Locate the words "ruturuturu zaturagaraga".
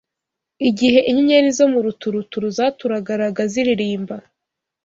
1.85-3.41